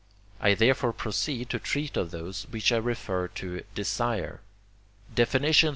I 0.39 0.55
therefore 0.55 0.93
proceed 0.93 1.51
to 1.51 1.59
treat 1.59 1.95
of 1.95 2.09
those 2.09 2.47
which 2.49 2.71
I 2.71 2.77
refer 2.77 3.27
to 3.35 3.63
desire. 3.75 4.41
XXXII. 5.15 5.69